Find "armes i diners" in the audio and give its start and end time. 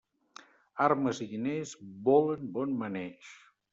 0.85-1.73